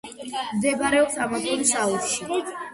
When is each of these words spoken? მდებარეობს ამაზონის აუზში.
მდებარეობს 0.55 1.21
ამაზონის 1.27 1.77
აუზში. 1.85 2.45